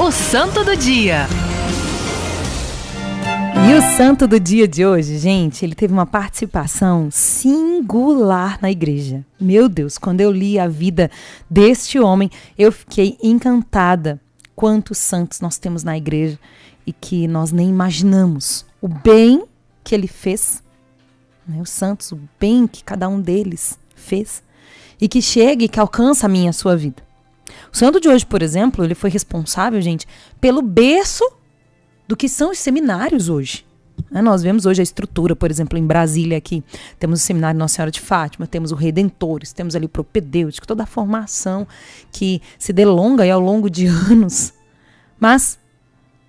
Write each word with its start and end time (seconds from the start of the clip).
o 0.00 0.10
santo 0.10 0.64
do 0.64 0.74
dia. 0.74 1.26
E 3.68 3.74
o 3.74 3.96
santo 3.98 4.26
do 4.26 4.40
dia 4.40 4.66
de 4.66 4.84
hoje, 4.86 5.18
gente, 5.18 5.62
ele 5.62 5.74
teve 5.74 5.92
uma 5.92 6.06
participação 6.06 7.10
singular 7.10 8.58
na 8.62 8.70
igreja. 8.70 9.22
Meu 9.38 9.68
Deus, 9.68 9.98
quando 9.98 10.22
eu 10.22 10.32
li 10.32 10.58
a 10.58 10.66
vida 10.66 11.10
deste 11.50 11.98
homem, 11.98 12.30
eu 12.56 12.72
fiquei 12.72 13.18
encantada. 13.22 14.18
Quantos 14.56 14.96
santos 14.96 15.42
nós 15.42 15.58
temos 15.58 15.84
na 15.84 15.98
igreja 15.98 16.38
e 16.86 16.94
que 16.94 17.28
nós 17.28 17.52
nem 17.52 17.68
imaginamos. 17.68 18.64
O 18.80 18.88
bem 18.88 19.44
que 19.84 19.94
ele 19.94 20.08
fez, 20.08 20.62
né, 21.46 21.60
os 21.60 21.68
santos, 21.68 22.10
o 22.10 22.18
bem 22.40 22.66
que 22.66 22.82
cada 22.82 23.06
um 23.06 23.20
deles 23.20 23.78
fez, 23.94 24.42
e 24.98 25.06
que 25.06 25.20
chega 25.20 25.62
e 25.62 25.68
que 25.68 25.78
alcança 25.78 26.24
a 26.24 26.28
minha 26.28 26.48
a 26.48 26.54
sua 26.54 26.74
vida. 26.74 27.09
O 27.72 27.76
santo 27.76 28.00
de 28.00 28.08
hoje, 28.08 28.24
por 28.26 28.42
exemplo, 28.42 28.84
ele 28.84 28.94
foi 28.94 29.10
responsável, 29.10 29.80
gente, 29.80 30.06
pelo 30.40 30.62
berço 30.62 31.24
do 32.06 32.16
que 32.16 32.28
são 32.28 32.50
os 32.50 32.58
seminários 32.58 33.28
hoje. 33.28 33.64
Né? 34.10 34.22
Nós 34.22 34.42
vemos 34.42 34.66
hoje 34.66 34.80
a 34.80 34.82
estrutura, 34.82 35.36
por 35.36 35.50
exemplo, 35.50 35.78
em 35.78 35.86
Brasília 35.86 36.38
aqui, 36.38 36.62
temos 36.98 37.20
o 37.20 37.22
seminário 37.22 37.58
Nossa 37.58 37.76
Senhora 37.76 37.90
de 37.90 38.00
Fátima, 38.00 38.46
temos 38.46 38.72
o 38.72 38.74
Redentores, 38.74 39.52
temos 39.52 39.74
ali 39.74 39.86
o 39.86 39.88
propedêutico, 39.88 40.66
toda 40.66 40.84
a 40.84 40.86
formação 40.86 41.66
que 42.10 42.40
se 42.58 42.72
delonga 42.72 43.30
ao 43.32 43.40
longo 43.40 43.68
de 43.68 43.86
anos. 44.10 44.52
Mas 45.18 45.58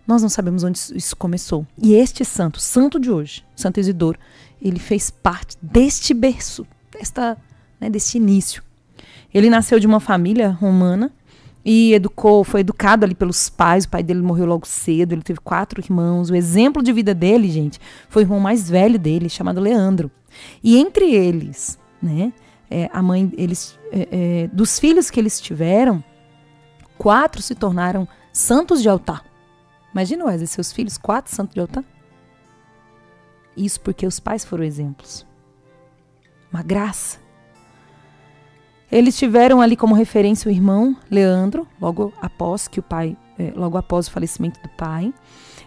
nós 0.05 0.21
não 0.21 0.29
sabemos 0.29 0.63
onde 0.63 0.79
isso 0.95 1.15
começou. 1.15 1.65
E 1.81 1.93
este 1.93 2.25
santo, 2.25 2.59
santo 2.59 2.99
de 2.99 3.09
hoje, 3.09 3.45
Santo 3.55 3.79
Isidoro, 3.79 4.19
ele 4.61 4.79
fez 4.79 5.09
parte 5.09 5.57
deste 5.61 6.13
berço, 6.13 6.65
desta, 6.91 7.37
né, 7.79 7.89
deste 7.89 8.17
início. 8.17 8.63
Ele 9.33 9.49
nasceu 9.49 9.79
de 9.79 9.87
uma 9.87 9.99
família 9.99 10.49
romana 10.49 11.11
e 11.63 11.93
educou, 11.93 12.43
foi 12.43 12.61
educado 12.61 13.05
ali 13.05 13.15
pelos 13.15 13.49
pais. 13.49 13.85
O 13.85 13.89
pai 13.89 14.03
dele 14.03 14.21
morreu 14.21 14.45
logo 14.45 14.65
cedo, 14.65 15.13
ele 15.13 15.21
teve 15.21 15.39
quatro 15.39 15.81
irmãos. 15.81 16.29
O 16.29 16.35
exemplo 16.35 16.81
de 16.83 16.91
vida 16.91 17.13
dele, 17.13 17.49
gente, 17.49 17.79
foi 18.09 18.23
o 18.23 18.25
irmão 18.25 18.39
mais 18.39 18.69
velho 18.69 18.99
dele, 18.99 19.29
chamado 19.29 19.61
Leandro. 19.61 20.11
E 20.63 20.77
entre 20.77 21.13
eles, 21.13 21.77
né, 22.01 22.33
é, 22.69 22.89
a 22.91 23.01
mãe, 23.01 23.31
eles, 23.37 23.77
é, 23.91 24.07
é, 24.11 24.47
dos 24.47 24.79
filhos 24.79 25.09
que 25.09 25.19
eles 25.19 25.39
tiveram, 25.39 26.03
quatro 26.97 27.41
se 27.41 27.53
tornaram 27.53 28.07
santos 28.31 28.81
de 28.81 28.89
altar. 28.89 29.23
Imagina, 29.91 30.25
Wesley, 30.25 30.47
seus 30.47 30.71
filhos, 30.71 30.97
quatro 30.97 31.33
santos 31.33 31.53
de 31.53 31.59
altar. 31.59 31.83
Isso 33.55 33.79
porque 33.81 34.07
os 34.07 34.19
pais 34.19 34.45
foram 34.45 34.63
exemplos. 34.63 35.25
Uma 36.51 36.63
graça. 36.63 37.19
Eles 38.91 39.17
tiveram 39.17 39.61
ali 39.61 39.77
como 39.77 39.95
referência 39.95 40.49
o 40.49 40.51
irmão 40.51 40.95
Leandro, 41.09 41.65
logo 41.79 42.13
após 42.21 42.67
que 42.67 42.79
o 42.79 42.83
pai, 42.83 43.15
é, 43.39 43.53
logo 43.55 43.77
após 43.77 44.07
o 44.07 44.11
falecimento 44.11 44.61
do 44.61 44.69
pai. 44.69 45.13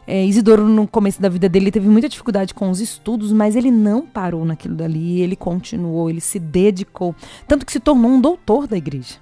É, 0.06 0.22
Isidoro, 0.26 0.68
no 0.68 0.86
começo 0.86 1.22
da 1.22 1.30
vida 1.30 1.48
dele, 1.48 1.70
teve 1.70 1.88
muita 1.88 2.08
dificuldade 2.08 2.52
com 2.52 2.68
os 2.68 2.80
estudos, 2.80 3.32
mas 3.32 3.56
ele 3.56 3.70
não 3.70 4.02
parou 4.02 4.44
naquilo 4.44 4.74
dali, 4.74 5.22
ele 5.22 5.34
continuou, 5.34 6.10
ele 6.10 6.20
se 6.20 6.38
dedicou, 6.38 7.16
tanto 7.48 7.64
que 7.64 7.72
se 7.72 7.80
tornou 7.80 8.10
um 8.10 8.20
doutor 8.20 8.66
da 8.66 8.76
igreja. 8.76 9.16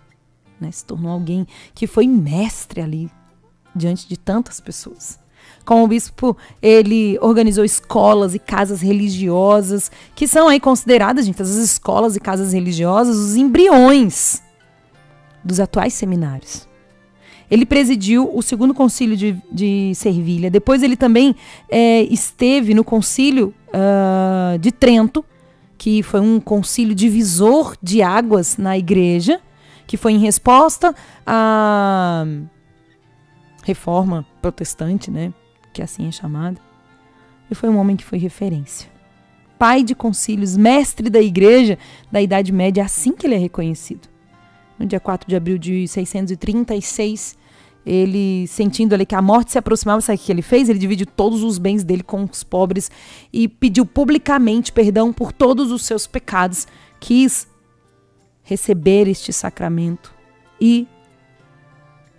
Né? 0.61 0.73
Se 0.73 0.85
tornou 0.85 1.13
alguém 1.13 1.47
que 1.73 1.87
foi 1.87 2.09
mestre 2.09 2.81
ali 2.81 3.09
diante 3.75 4.09
de 4.09 4.17
tantas 4.17 4.61
pessoas. 4.61 5.22
Como 5.65 5.87
bispo, 5.87 6.37
ele 6.61 7.17
organizou 7.21 7.65
escolas 7.65 8.35
e 8.35 8.39
casas 8.39 8.81
religiosas, 8.81 9.91
que 10.15 10.27
são 10.27 10.49
aí 10.49 10.59
consideradas, 10.59 11.25
gente, 11.25 11.41
as 11.41 11.51
escolas 11.51 12.17
e 12.17 12.21
casas 12.21 12.53
religiosas, 12.53 13.17
os 13.17 13.37
embriões 13.37 14.43
dos 15.45 15.61
atuais 15.61 15.95
seminários. 15.95 16.67
Ele 17.51 17.67
presidiu 17.67 18.31
o 18.35 18.41
segundo 18.41 18.73
concílio 18.73 19.17
de, 19.17 19.37
de 19.53 19.93
Servilha. 19.95 20.51
Depois 20.51 20.83
ele 20.83 20.97
também 20.97 21.37
é, 21.69 22.03
esteve 22.05 22.73
no 22.73 22.83
concílio 22.83 23.55
uh, 23.69 24.59
de 24.59 24.73
Trento, 24.73 25.25
que 25.77 26.03
foi 26.03 26.21
um 26.21 26.41
concílio 26.41 26.95
divisor 26.95 27.77
de 27.83 28.03
águas 28.03 28.57
na 28.57 28.79
igreja, 28.79 29.41
que 29.87 29.97
foi 29.97 30.13
em 30.13 30.19
resposta 30.19 30.95
à 31.27 32.25
reforma 33.63 34.25
protestante, 34.41 35.11
né? 35.11 35.33
Que 35.73 35.83
assim 35.83 36.07
é 36.07 36.13
chamado, 36.13 36.61
e 37.51 37.55
foi 37.55 37.69
um 37.69 37.77
homem 37.77 37.97
que 37.97 38.05
foi 38.05 38.19
referência. 38.19 38.91
Pai 39.59 39.85
de 39.85 39.95
concílios, 39.95 40.57
mestre 40.57 41.09
da 41.09 41.21
igreja 41.21 41.79
da 42.11 42.21
Idade 42.21 42.51
Média, 42.51 42.81
é 42.81 42.85
assim 42.85 43.13
que 43.13 43.27
ele 43.27 43.35
é 43.35 43.39
reconhecido. 43.39 44.09
No 44.79 44.87
dia 44.87 44.99
4 44.99 45.29
de 45.29 45.37
abril 45.37 45.59
de 45.59 45.87
636, 45.87 47.37
ele 47.87 48.47
sentindo 48.49 48.95
ali 48.95 49.07
que 49.07 49.15
a 49.15 49.23
morte 49.23 49.53
se 49.53 49.59
aproximava, 49.59 50.01
sabe 50.01 50.19
o 50.19 50.21
que 50.21 50.33
ele 50.33 50.43
fez? 50.43 50.69
Ele 50.69 50.79
dividiu 50.79 51.07
todos 51.07 51.43
os 51.43 51.59
bens 51.59 51.85
dele 51.85 52.03
com 52.03 52.25
os 52.25 52.43
pobres 52.43 52.91
e 53.33 53.47
pediu 53.47 53.87
publicamente 53.87 54.73
perdão 54.73 55.13
por 55.13 55.31
todos 55.33 55.71
os 55.71 55.85
seus 55.85 56.07
pecados. 56.07 56.67
Quis 56.99 57.47
receber 58.43 59.07
este 59.07 59.33
sacramento 59.33 60.13
e, 60.61 60.89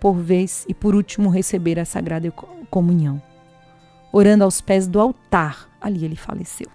por 0.00 0.14
vez 0.14 0.64
e 0.68 0.72
por 0.72 0.94
último, 0.94 1.28
receber 1.28 1.78
a 1.78 1.84
Sagrada 1.84 2.32
Comunhão 2.70 3.20
orando 4.14 4.44
aos 4.44 4.60
pés 4.60 4.86
do 4.86 5.00
altar. 5.00 5.68
Ali 5.80 6.04
ele 6.04 6.14
faleceu. 6.14 6.68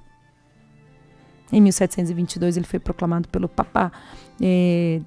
Em 1.51 1.61
1722 1.61 2.57
ele 2.57 2.66
foi 2.66 2.79
proclamado 2.79 3.29
pelo 3.29 3.47
Papa 3.47 3.91
é, 4.41 5.01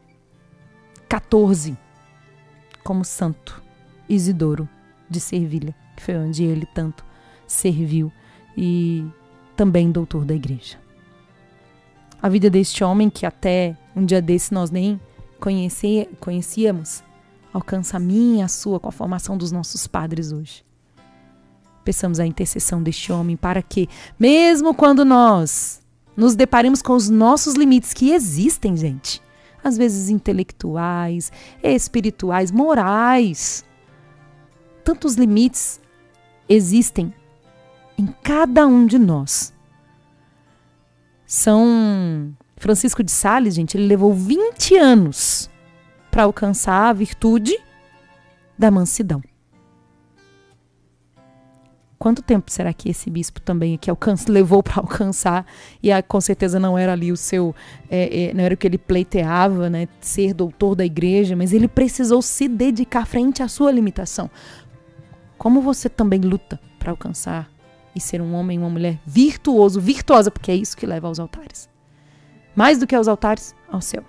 14 1.09 1.76
como 2.82 3.04
santo 3.04 3.62
Isidoro 4.09 4.69
de 5.09 5.21
Servilha, 5.21 5.75
que 5.94 6.03
foi 6.03 6.16
onde 6.16 6.42
ele 6.42 6.66
tanto 6.75 7.04
serviu 7.47 8.10
e 8.56 9.06
também 9.54 9.92
doutor 9.92 10.25
da 10.25 10.34
igreja. 10.34 10.78
A 12.21 12.28
vida 12.28 12.48
deste 12.48 12.82
homem, 12.82 13.10
que 13.10 13.26
até 13.26 13.76
um 13.94 14.04
dia 14.04 14.22
desse 14.22 14.54
nós 14.54 14.71
nem 14.71 14.98
conhecia, 15.38 16.09
conhecíamos, 16.19 17.04
alcança 17.53 17.98
a 17.98 18.00
minha 18.00 18.41
e 18.41 18.42
a 18.42 18.48
sua 18.48 18.81
com 18.81 18.88
a 18.88 18.92
formação 18.92 19.37
dos 19.37 19.53
nossos 19.53 19.87
padres 19.87 20.32
hoje. 20.32 20.65
Peçamos 21.84 22.20
a 22.20 22.26
intercessão 22.26 22.82
deste 22.82 23.12
homem 23.12 23.37
para 23.37 23.62
que, 23.62 23.88
mesmo 24.19 24.75
quando 24.75 25.04
nós 25.04 25.81
nos 26.16 26.34
deparemos 26.34 26.82
com 26.82 26.94
os 26.94 27.09
nossos 27.09 27.54
limites, 27.54 27.93
que 27.93 28.12
existem, 28.12 28.76
gente, 28.76 29.20
às 29.62 29.76
vezes 29.76 30.09
intelectuais, 30.09 31.32
espirituais, 31.62 32.50
morais, 32.50 33.65
tantos 34.84 35.15
limites 35.15 35.81
existem 36.48 37.12
em 37.97 38.06
cada 38.22 38.66
um 38.66 38.87
de 38.87 38.98
nós. 38.98 39.53
São 41.26 42.37
Francisco 42.56 43.03
de 43.03 43.10
Sales, 43.10 43.54
gente, 43.54 43.76
ele 43.76 43.87
levou 43.87 44.12
20 44.12 44.76
anos 44.76 45.50
para 46.10 46.25
alcançar 46.25 46.91
a 46.91 46.92
virtude 46.92 47.59
da 48.59 48.71
mansidão. 48.71 49.22
Quanto 52.03 52.21
tempo 52.21 52.51
será 52.51 52.73
que 52.73 52.91
esse 52.91 53.09
bispo 53.09 53.41
também 53.41 53.77
aqui 53.77 53.89
alcança, 53.89 54.27
levou 54.33 54.61
para 54.61 54.79
alcançar? 54.79 55.47
E 55.81 55.93
a, 55.93 56.03
com 56.03 56.21
certeza 56.21 56.59
não 56.59 56.77
era 56.77 56.95
ali 56.95 57.13
o 57.13 57.17
seu, 57.17 57.55
é, 57.89 58.25
é, 58.25 58.35
não 58.35 58.43
era 58.43 58.55
o 58.55 58.57
que 58.57 58.67
ele 58.67 58.77
pleiteava, 58.77 59.71
né, 59.71 59.87
ser 60.01 60.35
doutor 60.35 60.75
da 60.75 60.85
igreja, 60.85 61.37
mas 61.37 61.53
ele 61.53 61.69
precisou 61.69 62.21
se 62.21 62.49
dedicar 62.49 63.07
frente 63.07 63.41
à 63.41 63.47
sua 63.47 63.71
limitação. 63.71 64.29
Como 65.39 65.61
você 65.63 65.89
também 65.89 66.19
luta 66.19 66.59
para 66.77 66.91
alcançar 66.91 67.49
e 67.95 68.01
ser 68.01 68.21
um 68.21 68.34
homem 68.34 68.59
uma 68.59 68.69
mulher 68.69 68.99
virtuoso, 69.07 69.81
virtuosa, 69.81 70.29
porque 70.29 70.51
é 70.51 70.57
isso 70.57 70.77
que 70.77 70.84
leva 70.84 71.07
aos 71.07 71.21
altares. 71.21 71.71
Mais 72.57 72.81
do 72.81 72.87
que 72.89 72.97
aos 72.97 73.07
altares, 73.07 73.55
ao 73.71 73.81
céu. 73.81 74.03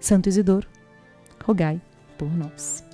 Santo 0.00 0.28
Isidoro, 0.28 0.66
rogai 1.44 1.80
por 2.18 2.28
nós. 2.36 2.84